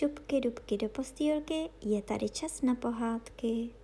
[0.00, 3.74] šupky dubky do postýlky, je tady čas na pohádky.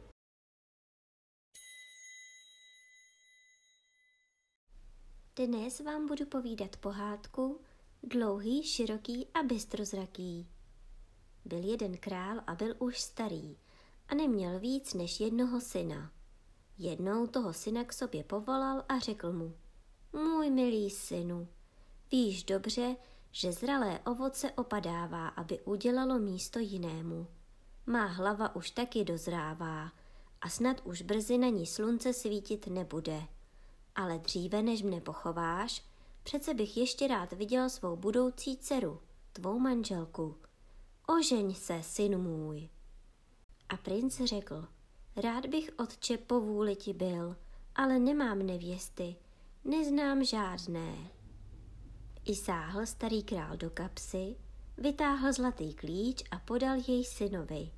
[5.37, 7.61] Dnes vám budu povídat pohádku
[8.03, 10.49] Dlouhý, široký a bystrozraký.
[11.45, 13.57] Byl jeden král a byl už starý
[14.09, 16.13] a neměl víc než jednoho syna.
[16.79, 19.57] Jednou toho syna k sobě povolal a řekl mu,
[20.13, 21.49] můj milý synu,
[22.13, 22.97] víš dobře,
[23.37, 27.27] že zralé ovoce opadává, aby udělalo místo jinému.
[27.87, 29.93] Má hlava už taky dozrává
[30.41, 33.23] a snad už brzy na ní slunce svítit nebude.
[33.95, 35.85] Ale dříve, než mne pochováš,
[36.23, 39.01] přece bych ještě rád viděl svou budoucí dceru,
[39.33, 40.37] tvou manželku.
[41.09, 42.69] Ožeň se, syn můj.
[43.69, 44.69] A princ řekl,
[45.17, 47.37] rád bych otče po vůli ti byl,
[47.75, 49.17] ale nemám nevěsty,
[49.65, 51.16] neznám žádné.
[52.27, 54.37] I sáhl starý král do kapsy,
[54.79, 57.71] vytáhl zlatý klíč a podal jej synovi.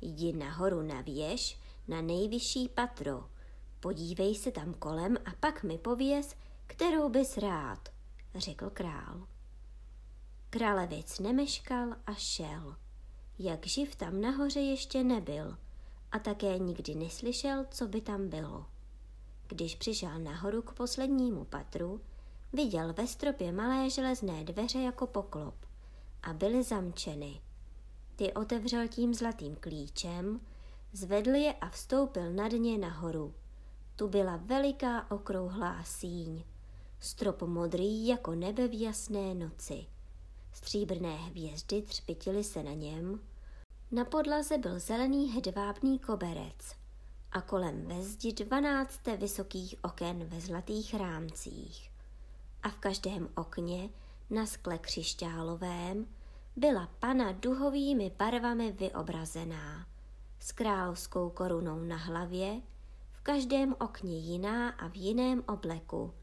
[0.00, 3.28] Jdi nahoru na věž, na nejvyšší patro.
[3.80, 7.88] Podívej se tam kolem a pak mi pověz, kterou bys rád,
[8.34, 9.26] řekl král.
[10.50, 12.76] Králevic nemeškal a šel.
[13.38, 15.56] Jak živ tam nahoře ještě nebyl
[16.12, 18.66] a také nikdy neslyšel, co by tam bylo.
[19.46, 22.00] Když přišel nahoru k poslednímu patru,
[22.54, 25.54] Viděl ve stropě malé železné dveře jako poklop
[26.22, 27.40] a byly zamčeny.
[28.16, 30.40] Ty otevřel tím zlatým klíčem,
[30.92, 33.34] zvedl je a vstoupil nad ně nahoru.
[33.96, 36.44] Tu byla veliká okrouhlá síň,
[37.00, 39.86] strop modrý jako nebe v jasné noci.
[40.52, 43.20] Stříbrné hvězdy třpitily se na něm,
[43.90, 46.76] na podlaze byl zelený hedvábný koberec
[47.32, 51.93] a kolem ve zdi dvanácté vysokých oken ve zlatých rámcích
[52.64, 53.90] a v každém okně
[54.30, 56.06] na skle křišťálovém
[56.56, 59.86] byla pana duhovými barvami vyobrazená,
[60.40, 62.60] s královskou korunou na hlavě,
[63.12, 66.14] v každém okně jiná a v jiném obleku,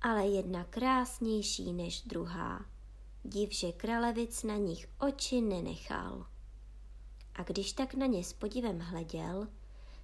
[0.00, 2.64] ale jedna krásnější než druhá.
[3.24, 6.26] Div, že kralevic na nich oči nenechal.
[7.34, 9.48] A když tak na ně s podivem hleděl,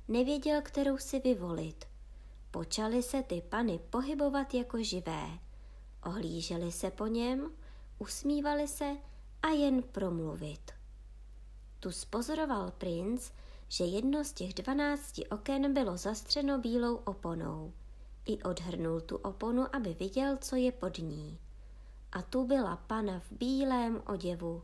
[0.09, 1.85] nevěděl, kterou si vyvolit.
[2.51, 5.29] Počaly se ty pany pohybovat jako živé–
[6.05, 7.51] Ohlíželi se po něm,
[7.99, 8.97] usmívali se
[9.43, 10.71] a jen promluvit.
[11.81, 13.31] Tu spozoroval princ,
[13.69, 17.73] že jedno z těch dvanácti oken bylo zastřeno bílou oponou.
[18.27, 21.39] I odhrnul tu oponu, aby viděl, co je pod ní.
[22.13, 24.63] A tu byla pana v bílém oděvu,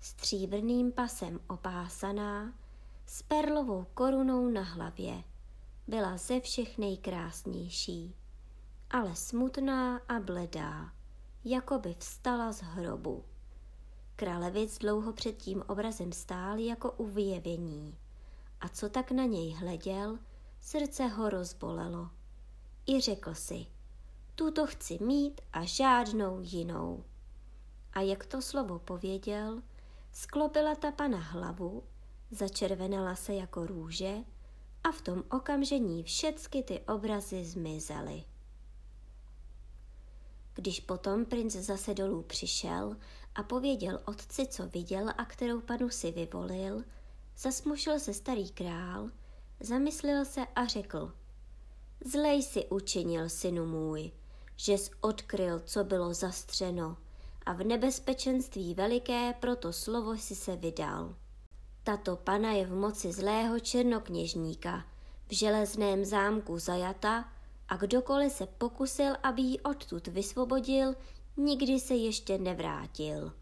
[0.00, 2.54] stříbrným pasem opásaná,
[3.06, 5.24] s perlovou korunou na hlavě.
[5.86, 8.14] Byla ze všech nejkrásnější
[8.90, 10.92] ale smutná a bledá,
[11.44, 13.24] jako by vstala z hrobu.
[14.16, 17.98] Králevic dlouho před tím obrazem stál jako u vyjevení
[18.60, 20.18] a co tak na něj hleděl,
[20.60, 22.10] srdce ho rozbolelo.
[22.86, 23.66] I řekl si,
[24.34, 27.04] tuto chci mít a žádnou jinou.
[27.92, 29.62] A jak to slovo pověděl,
[30.12, 31.82] sklopila ta pana hlavu,
[32.30, 34.16] začervenala se jako růže
[34.84, 38.24] a v tom okamžení všecky ty obrazy zmizely.
[40.56, 42.96] Když potom princ zase dolů přišel
[43.34, 46.84] a pověděl otci, co viděl a kterou panu si vyvolil,
[47.38, 49.10] zasmušil se starý král,
[49.60, 51.12] zamyslel se a řekl
[52.04, 54.12] Zlej si učinil, synu můj,
[54.56, 56.96] že jsi odkryl, co bylo zastřeno
[57.46, 61.14] a v nebezpečenství veliké proto slovo si se vydal.
[61.82, 64.84] Tato pana je v moci zlého černokněžníka,
[65.28, 67.35] v železném zámku zajata
[67.68, 70.94] a kdokoliv se pokusil, aby ji odtud vysvobodil,
[71.36, 73.32] nikdy se ještě nevrátil.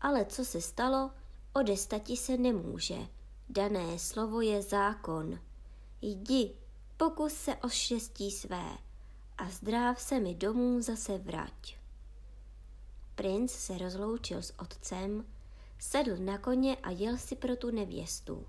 [0.00, 1.10] Ale co se stalo,
[1.52, 2.98] odestati se nemůže.
[3.48, 5.40] Dané slovo je zákon.
[6.02, 6.54] Jdi,
[6.96, 8.78] pokus se o štěstí své
[9.38, 11.78] a zdráv se mi domů zase vrať.
[13.14, 15.24] Princ se rozloučil s otcem,
[15.78, 18.46] sedl na koně a jel si pro tu nevěstu.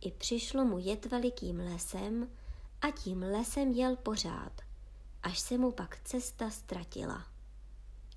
[0.00, 2.28] I přišlo mu jet velikým lesem,
[2.82, 4.52] a tím lesem jel pořád,
[5.22, 7.26] až se mu pak cesta ztratila.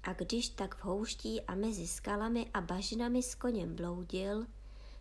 [0.04, 4.46] A když tak v houští a mezi skalami a bažinami s koněm bloudil,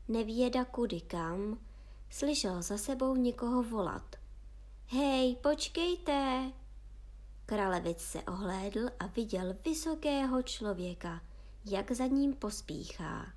[0.09, 1.59] nevěda kudy kam,
[2.11, 4.17] slyšel za sebou někoho volat.
[4.87, 6.53] Hej, počkejte!
[7.47, 11.21] Kralevic se ohlédl a viděl vysokého člověka,
[11.65, 13.33] jak za ním pospíchá.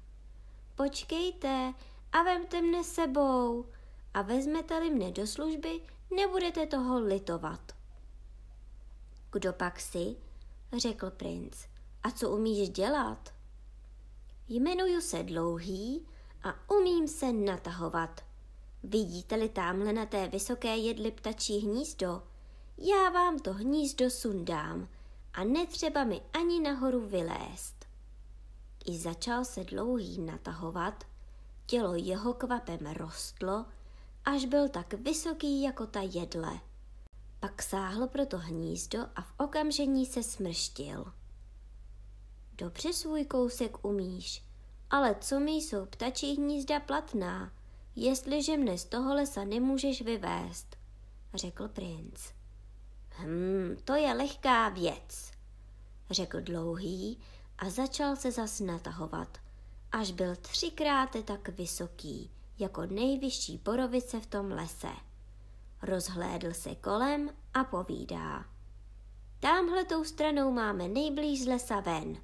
[0.75, 1.73] Počkejte
[2.11, 3.65] a vemte mne sebou
[4.13, 5.81] a vezmete-li mne do služby,
[6.15, 7.71] nebudete toho litovat.
[9.31, 10.15] Kdo pak si?
[10.77, 11.65] řekl princ.
[12.03, 13.33] A co umíš dělat?
[14.47, 16.07] Jmenuju se Dlouhý
[16.43, 18.21] a umím se natahovat.
[18.83, 22.23] Vidíte-li tamhle na té vysoké jedli ptačí hnízdo?
[22.77, 24.87] Já vám to hnízdo sundám
[25.33, 27.85] a netřeba mi ani nahoru vylézt.
[28.85, 31.03] I začal se dlouhý natahovat,
[31.65, 33.65] tělo jeho kvapem rostlo,
[34.27, 36.59] až byl tak vysoký jako ta jedle.
[37.39, 41.13] Pak sáhl pro to hnízdo a v okamžení se smrštil.
[42.53, 44.43] Dobře svůj kousek umíš,
[44.89, 47.53] ale co mi jsou ptačí hnízda platná,
[47.95, 50.75] jestliže mne z toho lesa nemůžeš vyvést,
[51.33, 52.21] řekl princ.
[53.17, 55.31] Hm, to je lehká věc,
[56.11, 57.19] řekl dlouhý
[57.57, 59.37] a začal se zas natahovat,
[59.91, 64.91] až byl třikrát tak vysoký, jako nejvyšší borovice v tom lese.
[65.81, 68.45] Rozhlédl se kolem a povídá.
[69.39, 72.17] Támhle tou stranou máme nejblíž z lesa ven.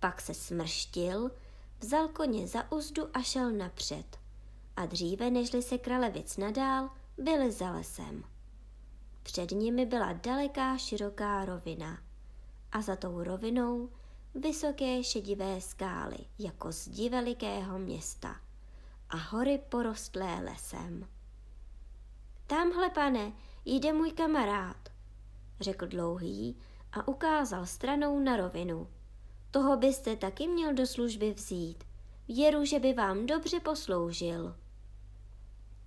[0.00, 1.30] Pak se smrštil,
[1.80, 4.18] vzal koně za uzdu a šel napřed.
[4.76, 8.24] A dříve, nežli se kralevic nadál, byli za lesem.
[9.22, 11.98] Před nimi byla daleká široká rovina
[12.72, 13.88] a za tou rovinou
[14.34, 18.36] vysoké šedivé skály jako zdi velikého města
[19.10, 21.08] a hory porostlé lesem.
[22.46, 23.32] Tamhle, pane,
[23.64, 24.88] jde můj kamarád,
[25.60, 26.58] řekl dlouhý
[26.92, 28.88] a ukázal stranou na rovinu.
[29.50, 31.84] Toho byste taky měl do služby vzít.
[32.28, 34.56] Věru, že by vám dobře posloužil.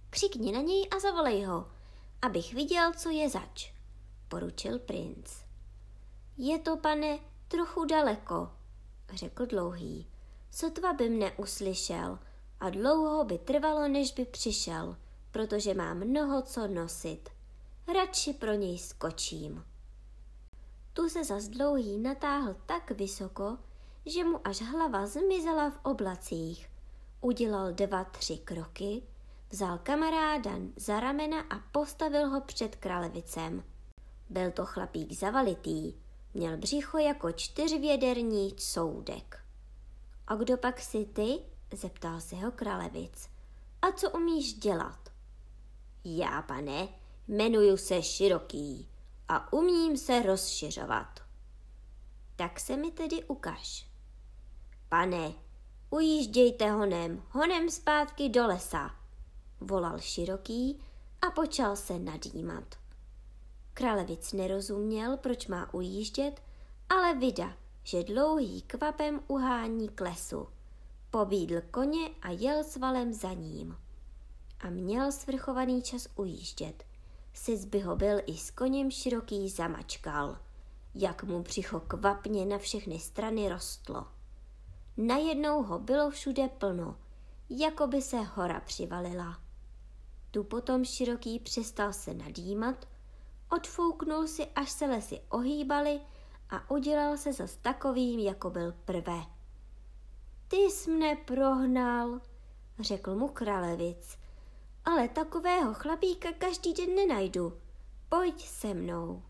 [0.09, 1.71] Křikni na něj a zavolej ho,
[2.21, 3.73] abych viděl, co je zač,
[4.27, 5.43] poručil princ.
[6.37, 8.51] Je to, pane, trochu daleko,
[9.13, 10.07] řekl dlouhý.
[10.51, 12.19] Sotva by mne uslyšel
[12.63, 14.97] a dlouho by trvalo, než by přišel,
[15.31, 17.29] protože má mnoho co nosit.
[17.93, 19.65] Radši pro něj skočím.
[20.93, 23.57] Tu se zas dlouhý natáhl tak vysoko,
[24.05, 26.69] že mu až hlava zmizela v oblacích.
[27.21, 29.03] Udělal dva, tři kroky,
[29.49, 33.63] vzal kamaráda za ramena a postavil ho před králevicem.
[34.29, 35.95] Byl to chlapík zavalitý,
[36.33, 39.39] měl břicho jako čtyřvěderní soudek.
[40.27, 41.52] A kdo pak si ty?
[41.75, 43.29] Zeptal se ho kralevic.
[43.81, 45.09] A co umíš dělat?
[46.03, 46.87] Já, pane,
[47.27, 48.89] jmenuju se Široký
[49.27, 51.19] a umím se rozšiřovat.
[52.35, 53.87] Tak se mi tedy ukaž.
[54.89, 55.33] Pane,
[55.89, 58.95] ujíždějte honem, honem zpátky do lesa,
[59.61, 60.79] volal Široký
[61.21, 62.75] a počal se nadýmat.
[63.73, 66.41] Kralevic nerozuměl, proč má ujíždět,
[66.89, 70.47] ale vida, že dlouhý kvapem uhání k lesu.
[71.13, 73.77] Pobídl koně a jel s valem za ním.
[74.59, 76.85] A měl svrchovaný čas ujíždět.
[77.33, 80.37] Sic by ho byl i s koněm široký zamačkal,
[80.95, 84.07] jak mu břicho kvapně na všechny strany rostlo.
[84.97, 86.97] Najednou ho bylo všude plno,
[87.49, 89.41] jako by se hora přivalila.
[90.31, 92.87] Tu potom široký přestal se nadýmat,
[93.51, 96.01] odfouknul si, až se lesy ohýbaly
[96.49, 99.32] a udělal se zas takovým, jako byl prvé.
[100.53, 102.21] Ty jsi mne prohnal,
[102.79, 104.17] řekl mu kralevic,
[104.85, 107.57] ale takového chlapíka každý den nenajdu.
[108.09, 109.23] Pojď se mnou.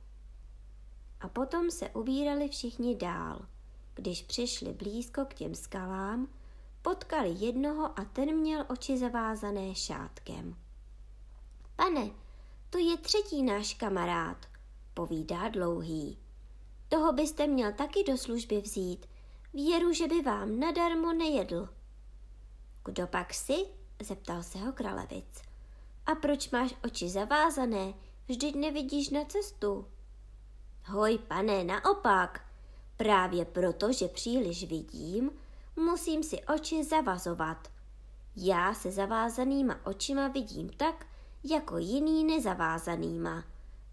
[1.20, 3.46] A potom se ubírali všichni dál.
[3.94, 6.28] Když přišli blízko k těm skalám,
[6.82, 10.56] potkali jednoho a ten měl oči zavázané šátkem.
[11.76, 12.10] Pane,
[12.70, 14.46] to je třetí náš kamarád,
[14.94, 16.18] povídá dlouhý.
[16.90, 19.13] Toho byste měl taky do služby vzít,
[19.54, 21.70] věru, že by vám nadarmo nejedl.
[22.86, 23.56] Kdo pak si?
[24.04, 25.42] zeptal se ho kralevic.
[26.06, 27.94] A proč máš oči zavázané?
[28.28, 29.88] Vždyť nevidíš na cestu.
[30.86, 32.46] Hoj, pane, naopak.
[32.98, 35.32] Právě proto, že příliš vidím,
[35.76, 37.68] musím si oči zavazovat.
[38.36, 41.06] Já se zavázanýma očima vidím tak,
[41.44, 43.44] jako jiný nezavázanýma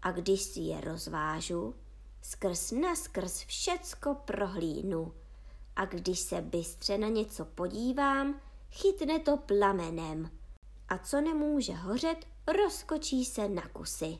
[0.01, 1.75] a když si je rozvážu,
[2.21, 5.13] skrz naskrz všecko prohlídnu
[5.75, 10.31] a když se bystře na něco podívám, chytne to plamenem
[10.87, 14.17] a co nemůže hořet, rozkočí se na kusy.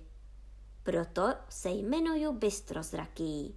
[0.83, 3.55] Proto se jmenuju Bystrozraký.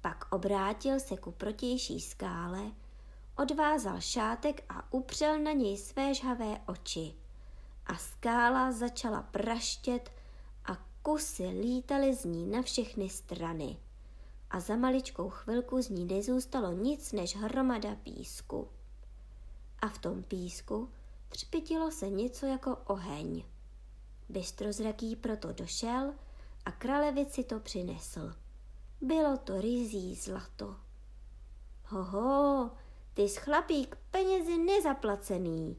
[0.00, 2.72] Pak obrátil se ku protější skále,
[3.38, 7.14] odvázal šátek a upřel na něj své žhavé oči–
[7.86, 10.12] a skála začala praštět
[10.64, 13.76] a kusy lítaly z ní na všechny strany.
[14.56, 18.68] A za maličkou chvilku z ní nezůstalo nic než hromada písku.
[19.78, 20.90] A v tom písku
[21.28, 23.44] třpitilo se něco jako oheň.
[24.28, 26.14] Bystrozraký proto došel
[26.64, 28.32] a kralevici to přinesl.
[29.00, 30.76] Bylo to rizí zlato.
[31.84, 32.70] Hoho,
[33.14, 35.76] Ty chlapík penězi nezaplacený,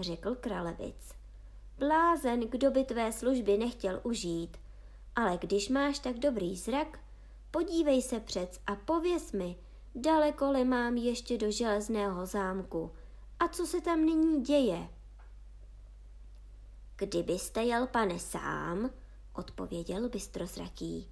[0.00, 1.14] řekl kralevic.
[1.78, 4.56] Blázen, kdo by tvé služby nechtěl užít,
[5.16, 6.98] ale když máš tak dobrý zrak,
[7.50, 9.56] podívej se přec a pověs mi,
[9.94, 12.90] daleko-li mám ještě do železného zámku
[13.38, 14.88] a co se tam nyní děje.
[16.96, 18.90] Kdybyste jel, pane, sám,
[19.34, 21.10] odpověděl bystrozraký,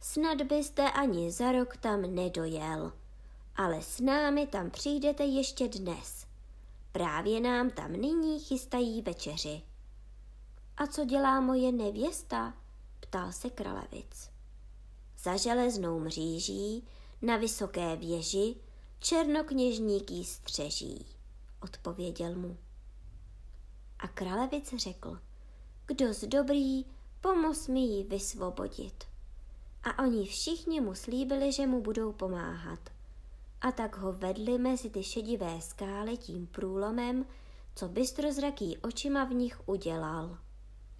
[0.00, 2.92] snad byste ani za rok tam nedojel,
[3.56, 6.26] ale s námi tam přijdete ještě dnes.
[6.92, 9.62] Právě nám tam nyní chystají večeři.
[10.76, 12.54] A co dělá moje nevěsta?
[13.00, 14.33] ptal se kralevic.
[15.24, 16.84] Za železnou mříží
[17.22, 18.56] na vysoké věži
[18.98, 21.06] černokněžník střeží,
[21.62, 22.56] odpověděl mu.
[23.98, 25.18] A kralevic řekl,
[25.86, 26.84] kdo z dobrý,
[27.20, 29.04] pomoz mi ji vysvobodit.
[29.82, 32.80] A oni všichni mu slíbili, že mu budou pomáhat.
[33.60, 37.26] A tak ho vedli mezi ty šedivé skály tím průlomem,
[37.74, 40.38] co bystrozraký očima v nich udělal.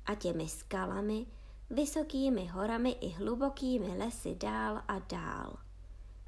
[0.06, 1.26] A těmi skalami,
[1.70, 5.56] vysokými horami i hlubokými lesy dál a dál.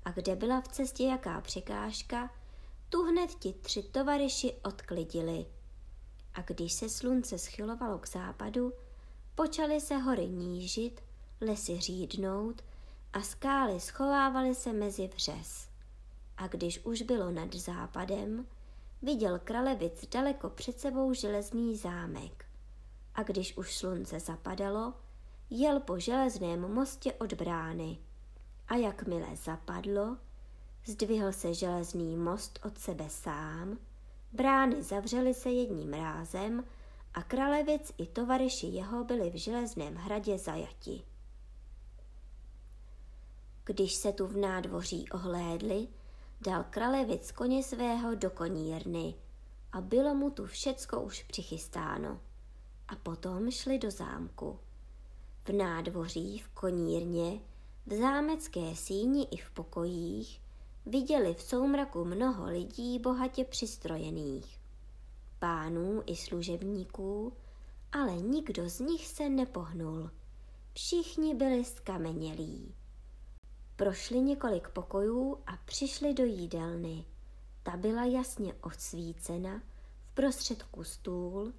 [0.04, 2.30] A kde byla v cestě jaká překážka,
[2.88, 5.46] tu hned ti tři tovariši odklidili.
[6.34, 8.72] A když se slunce schylovalo k západu,
[9.34, 11.02] počaly se hory nížit,
[11.40, 12.64] lesy řídnout
[13.12, 15.68] a skály schovávaly se mezi vřes.
[16.36, 18.46] A když už bylo nad západem,
[19.02, 22.44] viděl kralevic daleko před sebou železný zámek.
[23.14, 24.94] A když už slunce zapadalo,
[25.50, 27.98] jel po železném mostě od brány.
[28.68, 30.16] A jakmile zapadlo,
[30.86, 33.78] zdvihl se železný most od sebe sám,
[34.32, 36.64] brány zavřely se jedním rázem
[37.14, 41.02] a kralevic i tovariši jeho byli v železném hradě zajati.
[43.64, 45.88] Když se tu v nádvoří ohlédli,
[46.40, 49.14] dal kralevic koně svého do konírny
[49.72, 52.20] a bylo mu tu všecko už přichystáno.
[52.88, 54.58] A potom šli do zámku.
[55.46, 57.40] V nádvoří, v konírně,
[57.86, 60.40] v zámecké síni i v pokojích
[60.86, 64.60] viděli v soumraku mnoho lidí bohatě přistrojených.
[65.38, 67.32] Pánů i služebníků,
[67.92, 70.10] ale nikdo z nich se nepohnul.
[70.72, 72.74] Všichni byli skamenělí.
[73.76, 77.04] Prošli několik pokojů a přišli do jídelny.
[77.62, 79.62] Ta byla jasně odsvícena,
[80.04, 81.52] v prostředku stůl,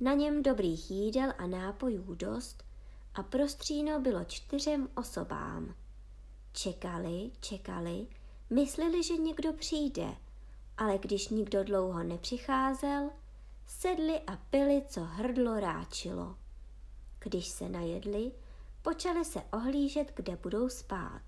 [0.00, 2.67] na něm dobrých jídel a nápojů dost
[3.18, 5.74] a prostříno bylo čtyřem osobám.
[6.52, 8.06] Čekali, čekali,
[8.50, 10.16] mysleli, že někdo přijde,
[10.76, 13.10] ale když nikdo dlouho nepřicházel,
[13.66, 16.36] sedli a pili, co hrdlo ráčilo.
[17.18, 18.32] Když se najedli,
[18.82, 21.22] počali se ohlížet, kde budou spát.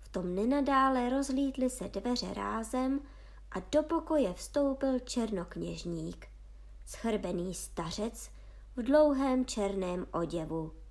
[0.00, 3.00] V tom nenadále rozlítly se dveře rázem
[3.50, 6.28] a do pokoje vstoupil černokněžník,
[6.86, 8.30] schrbený stařec
[8.76, 10.81] v dlouhém černém oděvu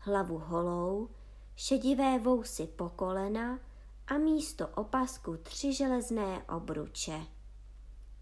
[0.00, 1.08] hlavu holou,
[1.56, 3.58] šedivé vousy po kolena
[4.06, 7.20] a místo opasku tři železné obruče.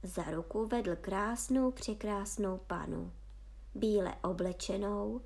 [0.02, 3.12] Za ruku vedl krásnou překrásnou panu,
[3.74, 5.20] bíle oblečenou,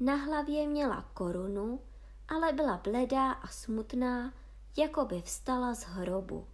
[0.00, 1.80] na hlavě měla korunu,
[2.28, 4.32] ale byla bledá a smutná,
[4.76, 6.46] jako by vstala z hrobu.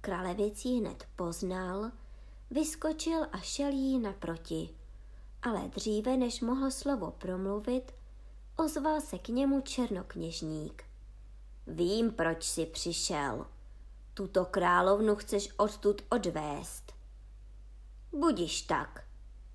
[0.00, 1.90] Kralevic ji hned poznal,
[2.50, 4.70] vyskočil a šel jí naproti.
[5.42, 7.92] Ale dříve, než mohl slovo promluvit,
[8.56, 10.84] ozval se k němu černokněžník.
[11.66, 13.46] Vím, proč jsi přišel.
[14.14, 16.92] Tuto královnu chceš odtud odvést.
[18.12, 19.04] Budiš tak.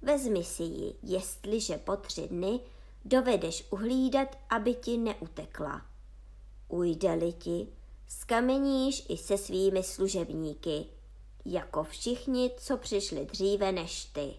[0.02, 2.60] Vezmi si ji, jestliže po tři dny
[3.06, 5.86] dovedeš uhlídat, aby ti neutekla.
[6.68, 7.68] Ujde-li ti,
[8.08, 10.86] skameníš i se svými služebníky,
[11.46, 14.34] jako všichni, co přišli dříve než ty.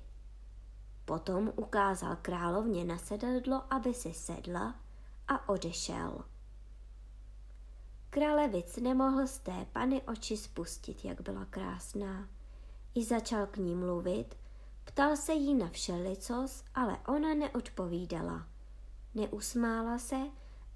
[1.08, 4.74] Potom ukázal královně na sedadlo, aby si sedla
[5.28, 6.24] a odešel.
[8.10, 12.28] Králevic nemohl z té pany oči spustit, jak byla krásná.
[12.94, 14.34] I začal k ní mluvit,
[14.84, 18.46] ptal se jí na všelicos, ale ona neodpovídala.
[19.14, 20.18] Neusmála se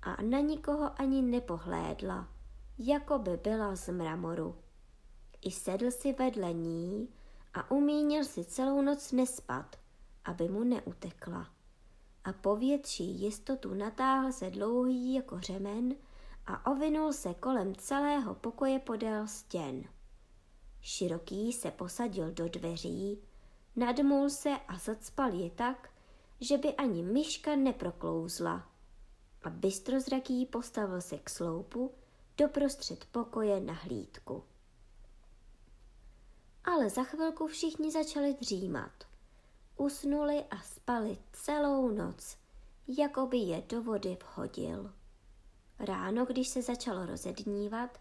[0.03, 2.29] a na nikoho ani nepohlédla,
[2.79, 4.57] jako by byla z mramoru.
[5.41, 7.09] I sedl si vedle ní
[7.55, 9.82] a umínil si celou noc nespat,
[10.25, 11.51] aby mu neutekla.
[12.25, 15.95] A po větší jistotu natáhl se dlouhý jako řemen
[16.47, 19.85] a ovinul se kolem celého pokoje podél stěn.
[20.81, 23.23] Široký se posadil do dveří,
[23.77, 25.91] nadmul se a zacpal je tak,
[26.41, 28.69] že by ani myška neproklouzla.
[29.43, 31.95] A bystrozraký postavil se k sloupu
[32.39, 34.45] doprostřed pokoje na hlídku.
[36.65, 39.12] Ale za chvilku všichni začali dřímat.
[39.77, 42.37] Usnuli a spali celou noc,
[42.89, 44.93] jako by je do vody vhodil.
[45.79, 48.01] Ráno, když se začalo rozednívat,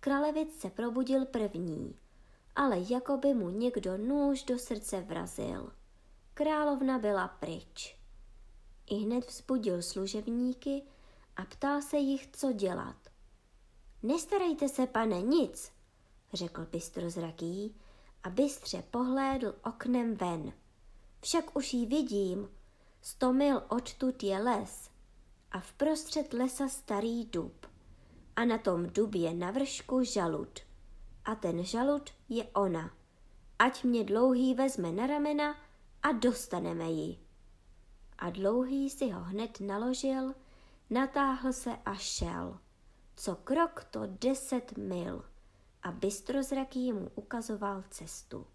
[0.00, 1.98] kralevic se probudil první,
[2.56, 5.72] ale jako by mu někdo nůž do srdce vrazil.
[6.34, 7.96] Královna byla pryč.
[8.86, 10.82] I hned vzbudil služebníky
[11.36, 12.96] a ptal se jich, co dělat.
[14.02, 15.72] Nestarejte se, pane, nic,
[16.32, 17.76] řekl bystrozraký
[18.22, 20.52] a bystře pohlédl oknem ven.
[21.24, 22.48] Však už ji vidím,
[23.02, 24.90] sto mil odtud je les
[25.50, 27.66] a vprostřed lesa starý dub
[28.36, 30.60] a na tom dubě na vršku žalud.
[31.24, 32.90] A ten žalud je ona.
[33.58, 35.56] Ať mě dlouhý vezme na ramena
[36.02, 37.18] a dostaneme ji.
[38.18, 40.34] A dlouhý si ho hned naložil,
[40.90, 42.58] natáhl se a šel.
[43.16, 45.24] Co krok to deset mil
[45.82, 48.46] a bystrozraký mu ukazoval cestu.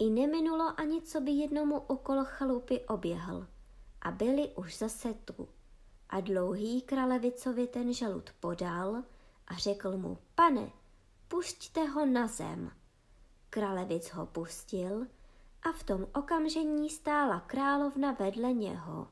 [0.00, 3.46] I neminulo ani, co by jednomu okolo chalupy oběhl
[4.02, 5.48] a byli už zase tu.
[6.08, 9.02] A dlouhý kralevicovi ten žalud podal
[9.46, 10.70] a řekl mu, pane,
[11.28, 12.70] pusťte ho na zem.
[13.50, 15.06] Kralevic ho pustil
[15.62, 19.08] a v tom okamžení stála královna vedle něho.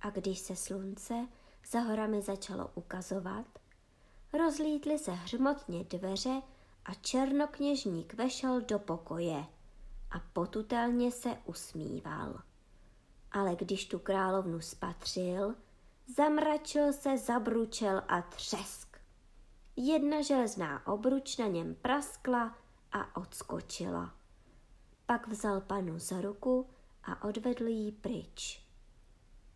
[0.00, 1.28] A když se slunce
[1.70, 3.46] za horami začalo ukazovat,
[4.32, 6.42] rozlítly se hřmotně dveře
[6.84, 9.46] a černokněžník vešel do pokoje
[10.16, 12.40] a potutelně se usmíval.
[13.32, 15.54] Ale když tu královnu spatřil,
[16.16, 18.98] zamračil se, zabručel a třesk.
[19.76, 22.58] Jedna železná obruč na něm praskla
[22.92, 24.14] a odskočila.
[25.06, 26.66] Pak vzal panu za ruku
[27.04, 28.64] a odvedl ji pryč.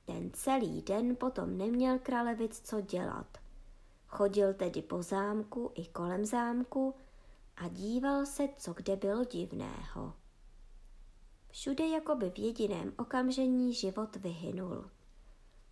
[0.05, 3.38] Ten celý den potom neměl králevic co dělat.
[4.07, 6.94] Chodil tedy po zámku i kolem zámku
[7.57, 10.19] a díval se, co kde bylo divného.
[11.51, 14.91] Všude jako by v jediném okamžení život vyhynul.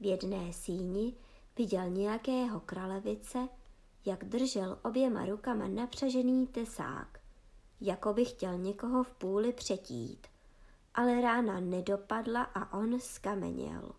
[0.00, 1.14] V jedné síni
[1.56, 3.48] viděl nějakého kralevice,
[4.04, 7.20] jak držel oběma rukama napřažený tesák,
[7.80, 10.26] jako by chtěl někoho v půli přetít,
[10.94, 13.92] ale rána nedopadla a on skameněl.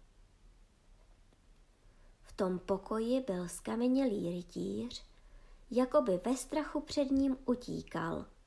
[2.21, 5.03] V tom pokoji byl skamenělý rytíř,
[5.71, 8.25] jako by ve strachu před ním utíkal–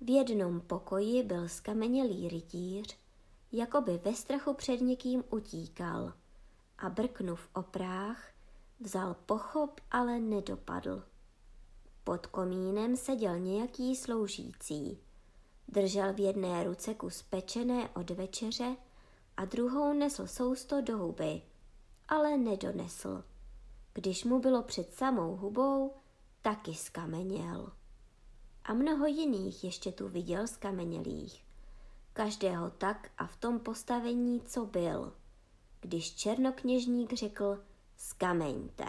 [0.00, 2.98] v jednom pokoji byl skamenělý rytíř,
[3.52, 6.12] jako by ve strachu před někým utíkal
[6.78, 8.30] a brknuv o práh,
[8.80, 11.04] vzal pochop, ale nedopadl.
[12.04, 14.98] Pod komínem seděl nějaký sloužící.
[15.68, 18.76] Držel v jedné ruce kus pečené od večeře
[19.36, 21.42] a druhou nesl sousto do huby,
[22.08, 23.24] ale nedonesl.
[23.94, 25.94] Když mu bylo před samou hubou,
[26.42, 27.72] taky skameněl
[28.68, 31.44] a mnoho jiných ještě tu viděl skamenělých.
[32.12, 35.12] Každého tak a v tom postavení, co byl,
[35.80, 37.64] když černokněžník řekl
[37.96, 38.86] skamenďte.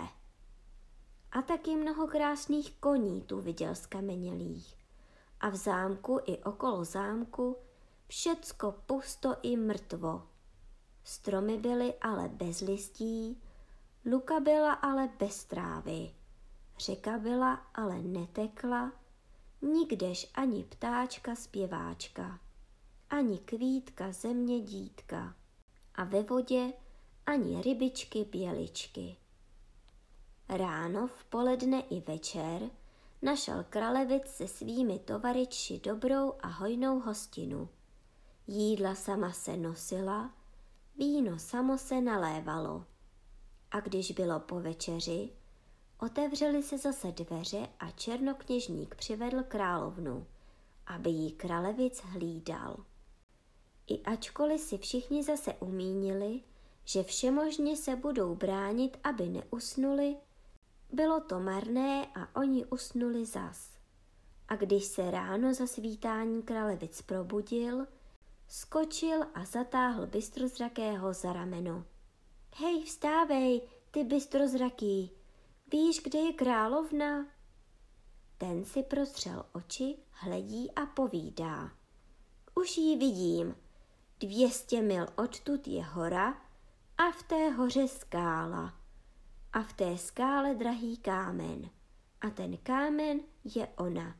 [1.31, 4.75] A taky mnoho krásných koní tu viděl skamenělých.
[5.39, 7.55] A v zámku i okolo zámku
[8.07, 10.27] všecko pusto i mrtvo.
[11.03, 13.41] Stromy byly ale bez listí,
[14.05, 16.11] luka byla ale bez trávy,
[16.79, 18.91] řeka byla ale netekla,
[19.61, 22.39] nikdež ani ptáčka zpěváčka,
[23.09, 25.35] ani kvítka země dítka
[25.95, 26.73] a ve vodě
[27.25, 29.17] ani rybičky běličky.
[30.49, 32.69] Ráno, v poledne i večer
[33.21, 37.69] našel kralevic se svými tovariči dobrou a hojnou hostinu.
[38.47, 40.33] Jídla sama se nosila,
[40.97, 42.85] víno samo se nalévalo.
[43.71, 45.29] A když bylo po večeři,
[45.99, 50.27] Otevřely se zase dveře a černokněžník přivedl královnu,
[50.87, 52.77] aby jí kralevic hlídal.
[53.87, 56.41] I ačkoliv si všichni zase umínili,
[56.85, 60.15] že všemožně se budou bránit, aby neusnuli,
[60.91, 63.69] bylo to marné a oni usnuli zas.
[64.47, 67.87] A když se ráno za svítání kralevic probudil,
[68.47, 71.85] skočil a zatáhl bystrozrakého za rameno.
[72.55, 75.11] Hej, vstávej, ty bystrozraký,
[75.71, 77.27] Víš, kde je královna?
[78.37, 81.71] Ten si prostřel oči, hledí a povídá.
[82.55, 83.55] Už ji vidím.
[84.19, 86.41] Dvěstě mil odtud je hora
[86.97, 88.73] a v té hoře skála.
[89.53, 91.69] A v té skále drahý kámen.
[92.21, 94.15] A ten kámen je ona.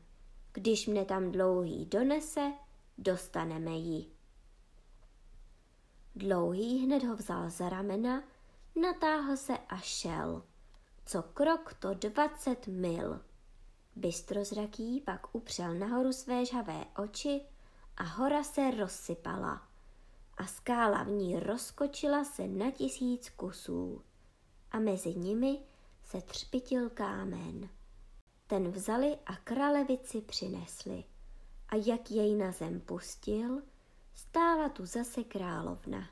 [0.52, 2.52] Když mne tam dlouhý donese,
[2.98, 4.06] dostaneme ji.
[6.14, 8.22] Dlouhý hned ho vzal za ramena,
[8.80, 10.42] natáhl se a šel
[11.10, 13.20] co krok to dvacet mil.
[13.96, 17.40] Bystrozraký pak upřel nahoru své žhavé oči
[17.96, 19.68] a hora se rozsypala
[20.36, 24.02] a skála v ní rozkočila se na tisíc kusů
[24.70, 25.58] a mezi nimi
[26.04, 27.68] se třpitil kámen.
[28.46, 31.04] Ten vzali a kralevici přinesli
[31.68, 33.62] a jak jej na zem pustil,
[34.14, 36.08] stála tu zase královna.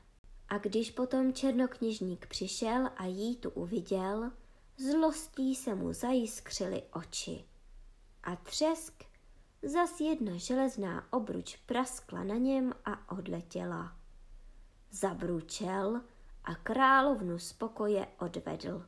[0.49, 4.31] A když potom černokněžník přišel a jí tu uviděl,
[4.79, 7.45] zlostí se mu zajiskřily oči.
[8.23, 9.03] A třesk,
[9.61, 13.95] zas jedna železná obruč praskla na něm a odletěla.
[14.91, 16.01] Zabručel
[16.43, 18.85] a královnu z pokoje odvedl.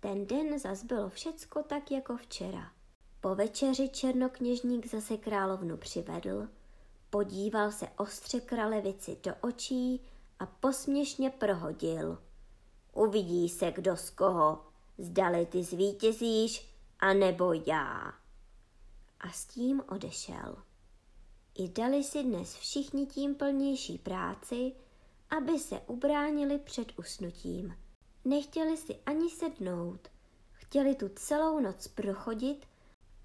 [0.00, 2.72] Ten den zas bylo všecko tak jako včera.
[3.20, 6.48] Po večeři černokněžník zase královnu přivedl,
[7.10, 10.00] podíval se ostře kralevici do očí
[10.38, 12.18] a posměšně prohodil.
[12.92, 14.66] Uvidí se kdo z koho,
[14.98, 18.12] zdali ty zvítězíš, anebo já.
[19.20, 20.56] A s tím odešel.
[21.54, 24.72] I dali si dnes všichni tím plnější práci,
[25.30, 27.76] aby se ubránili před usnutím.
[28.24, 30.08] Nechtěli si ani sednout,
[30.52, 32.66] chtěli tu celou noc prochodit,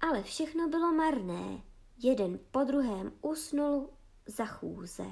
[0.00, 1.62] ale všechno bylo marné.
[1.98, 3.90] Jeden po druhém usnul
[4.26, 5.06] za chůze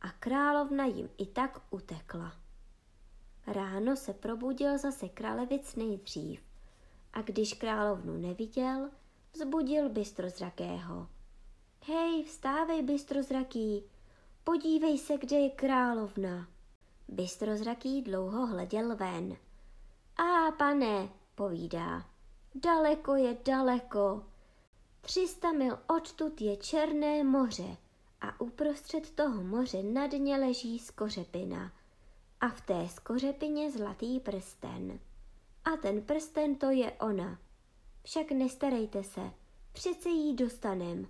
[0.00, 2.43] a královna jim i tak utekla.
[3.46, 6.40] Ráno se probudil zase králevic nejdřív
[7.12, 8.90] a když královnu neviděl,
[9.32, 11.08] vzbudil bystrozrakého.
[11.86, 13.84] Hej, vstávej, bystrozraký,
[14.44, 16.48] podívej se, kde je královna.
[17.08, 19.36] Bystrozraký dlouho hleděl ven.
[20.16, 22.06] A pane, povídá,
[22.54, 24.24] daleko je daleko.
[25.00, 27.76] Třista mil odtud je Černé moře
[28.20, 31.72] a uprostřed toho moře na dně leží skořepina
[32.44, 35.00] a v té skořepině zlatý prsten.
[35.64, 37.38] A ten prsten to je ona.
[38.02, 39.30] Však nestarejte se,
[39.72, 41.06] přece jí dostanem.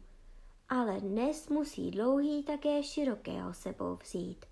[0.69, 4.47] Ale dnes musí dlouhý také širokého sebou vzít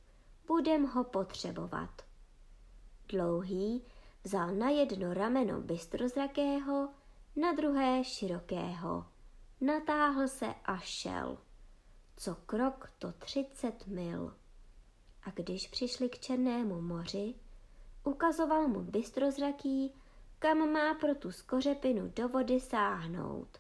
[0.47, 2.03] budem ho potřebovat.
[3.09, 3.85] Dlouhý
[4.25, 6.88] vzal na jedno rameno bystrozrakého,
[7.37, 9.07] na druhé širokého.
[9.61, 11.38] Natáhl se a šel.
[12.16, 14.35] Co krok, to třicet mil.
[15.22, 17.35] A když přišli k Černému moři,
[18.04, 19.94] ukazoval mu bystrozraký,
[20.38, 23.58] kam má pro tu skořepinu do vody sáhnout.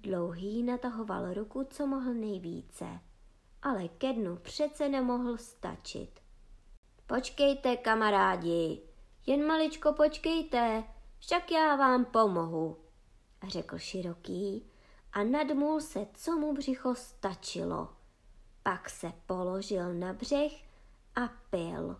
[0.00, 2.86] Dlouhý natahoval ruku, co mohl nejvíce–
[3.66, 6.20] ale ke dnu přece nemohl stačit.
[7.06, 8.82] Počkejte, kamarádi,
[9.26, 10.84] jen maličko počkejte,
[11.18, 12.76] však já vám pomohu,
[13.48, 14.70] řekl široký
[15.12, 17.88] a nadmul se, co mu břicho stačilo.
[18.62, 20.65] Pak se položil na břeh
[21.16, 21.96] a pil.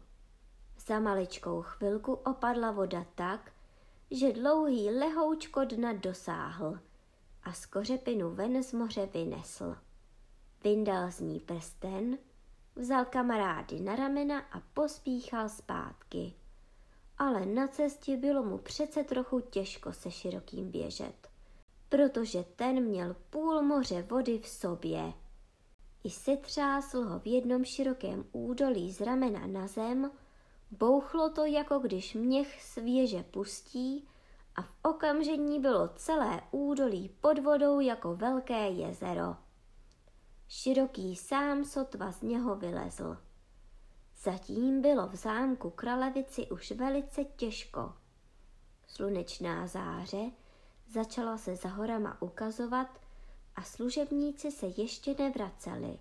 [0.86, 3.52] Za maličkou chvilku opadla voda tak,
[4.10, 6.78] že dlouhý lehoučko dna dosáhl
[7.42, 9.76] a z kořepinu ven z moře vynesl.
[10.64, 12.18] Vyndal z ní prsten,
[12.76, 16.34] vzal kamarády na ramena a pospíchal zpátky.
[17.18, 21.28] Ale na cestě bylo mu přece trochu těžko se širokým běžet,
[21.88, 25.12] protože ten měl půl moře vody v sobě.
[26.06, 30.10] I setřásl ho v jednom širokém údolí z ramena na zem,
[30.70, 34.08] bouchlo to, jako když měch svěže pustí
[34.56, 39.36] a v okamžení bylo celé údolí pod vodou jako velké jezero.
[40.48, 43.16] Široký sám sotva z něho vylezl.
[44.22, 47.92] Zatím bylo v zámku kralevici už velice těžko.
[48.86, 50.30] Slunečná záře
[50.88, 53.05] začala se za horama ukazovat
[53.56, 55.98] a služebníci se ještě nevraceli.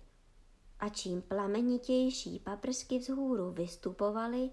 [0.80, 4.50] A čím plamenitější paprsky vzhůru vystupovaly,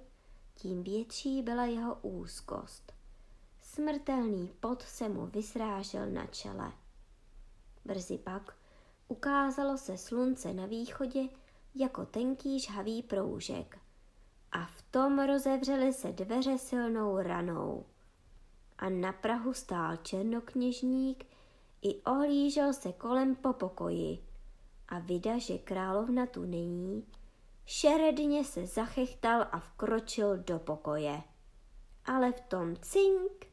[0.55, 2.93] tím větší byla jeho úzkost.
[3.61, 6.71] Smrtelný pot se mu vysrážel na čele.
[7.85, 8.55] Brzy pak
[9.07, 11.29] Ukázalo se slunce na východě
[11.75, 13.79] jako tenký žhavý proužek
[14.51, 17.85] a v tom rozevřely se dveře silnou ranou.
[18.77, 21.25] A na Prahu stál černokněžník
[21.83, 24.23] i ohlížel se kolem po pokoji
[24.87, 27.07] a vida, že královna tu není,
[27.65, 31.21] šeredně se zachechtal a vkročil do pokoje.
[32.05, 33.47] Ale v tom cink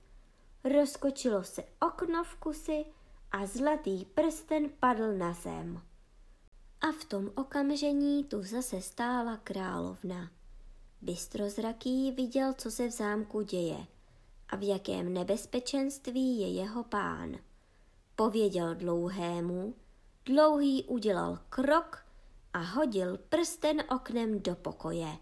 [0.65, 2.85] rozkočilo se okno v kusy
[3.33, 5.83] a zlatý prsten padl na zem.
[6.81, 10.31] A v tom okamžení tu zase stála královna.
[11.01, 13.87] Bystrozraký viděl, co se v zámku děje
[14.49, 17.50] a v jakém nebezpečenství je jeho pán.
[18.21, 19.75] Pověděl dlouhému,
[20.25, 22.07] dlouhý udělal krok
[22.53, 25.19] a hodil prsten oknem do pokoje.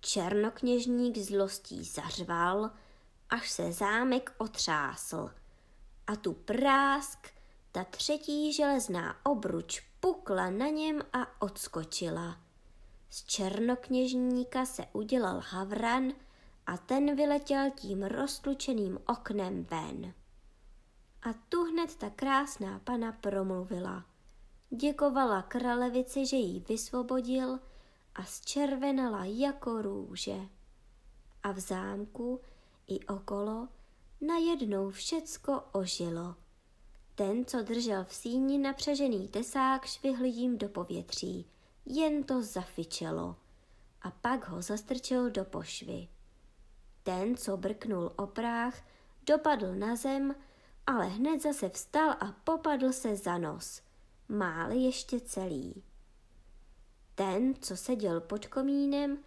[0.00, 2.70] Černokněžník zlostí zařval,
[3.30, 5.30] až se zámek otřásl–
[6.06, 7.28] a tu prásk,
[7.72, 12.40] ta třetí železná obruč pukla na něm a odskočila.
[13.10, 16.12] Z černokněžníka se udělal havran
[16.66, 20.14] a ten vyletěl tím roztlučeným oknem ven.
[21.28, 24.04] A tu hned ta krásná pana promluvila.
[24.70, 27.58] Děkovala kralevici, že ji vysvobodil
[28.14, 30.36] a zčervenala jako růže.
[31.42, 32.40] A v zámku
[32.86, 33.68] i okolo
[34.20, 36.34] najednou všecko ožilo.
[37.14, 41.46] Ten, co držel v síni napřežený tesák, švihl jim do povětří.
[41.86, 43.36] Jen to zafičelo.
[44.02, 46.08] A pak ho zastrčil do pošvy.
[47.02, 48.82] Ten, co brknul o práh,
[49.26, 50.34] dopadl na zem,
[50.88, 53.82] ale hned zase vstal a popadl se za nos.
[54.28, 55.82] Máli ještě celý.
[57.14, 59.18] Ten, co seděl pod komínem,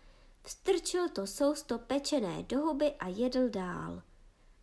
[0.44, 4.02] vstrčil to sousto pečené do huby a jedl dál.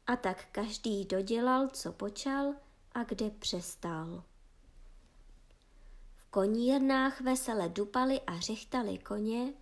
[0.06, 2.54] A tak každý dodělal, co počal
[2.92, 4.24] a kde přestal.
[6.16, 9.52] V konírnách vesele dupali a řechtali koně,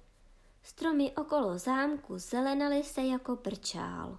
[0.62, 4.18] stromy okolo zámku zelenaly se jako brčál.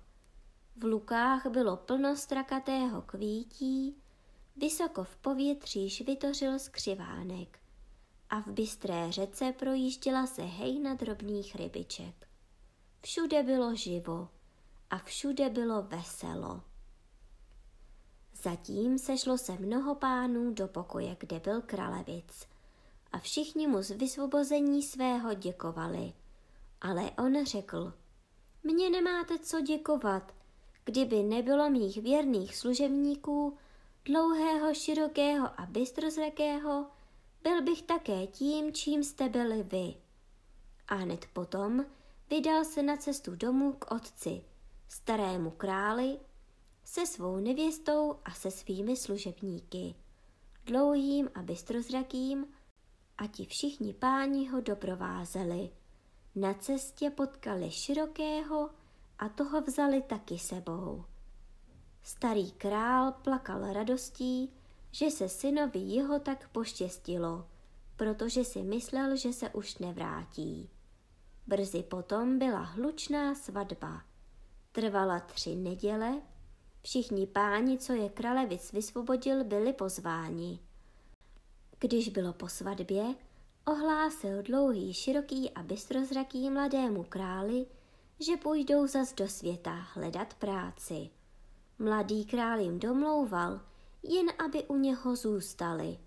[0.79, 3.95] V lukách bylo plno strakatého kvítí,
[4.55, 7.59] vysoko v povětří švitořil skřivánek
[8.29, 12.27] a v bystré řece projížděla se hejna drobných rybiček.
[13.01, 14.29] Všude bylo živo
[14.89, 16.61] a všude bylo veselo.
[18.33, 22.47] Zatím sešlo se mnoho pánů do pokoje, kde byl kralevic
[23.11, 26.13] a všichni mu z vysvobození svého děkovali.
[26.81, 27.93] Ale on řekl,
[28.63, 30.36] mně nemáte co děkovat,
[30.87, 33.57] kdyby nebylo mých věrných služebníků,
[34.05, 36.85] dlouhého, širokého a bystrozrakého,
[37.43, 39.95] byl bych také tím, čím jste byli vy.
[40.87, 41.85] A hned potom
[42.29, 44.43] vydal se na cestu domů k otci,
[44.87, 46.19] starému králi,
[46.83, 49.95] se svou nevěstou a se svými služebníky,
[50.65, 52.47] dlouhým a bystrozrakým,
[53.17, 55.69] a ti všichni páni ho doprovázeli.
[56.35, 58.69] Na cestě potkali širokého
[59.19, 61.05] a toho vzali taky sebou.
[62.03, 64.53] Starý král plakal radostí,
[64.91, 67.47] že se synovi jeho tak poštěstilo,
[67.95, 70.69] protože si myslel, že se už nevrátí.
[71.47, 74.01] Brzy potom byla hlučná svatba.
[74.71, 76.21] Trvala tři neděle,
[76.81, 80.59] všichni páni, co je kralevic vysvobodil, byli pozváni.
[81.79, 83.15] Když bylo po svatbě,
[83.65, 87.65] ohlásil dlouhý, široký a bystrozraký mladému králi,
[88.19, 91.09] že půjdou zas do světa hledat práci.
[91.79, 93.61] Mladý král jim domlouval,
[94.03, 95.99] jen aby u něho zůstali.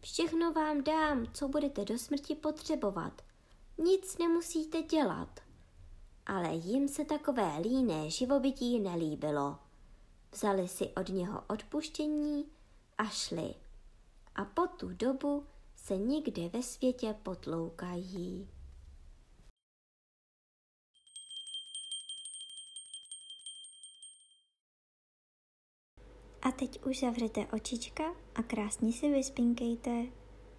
[0.00, 3.22] Všechno vám dám, co budete do smrti potřebovat.
[3.78, 5.40] Nic nemusíte dělat.
[6.26, 9.58] Ale jim se takové líné živobytí nelíbilo.
[10.32, 12.44] Vzali si od něho odpuštění
[12.98, 13.54] a šli.
[14.34, 18.48] A po tu dobu se nikde ve světě potloukají.
[26.44, 28.04] A teď už zavřete očička
[28.34, 30.06] a krásně si vyspinkejte.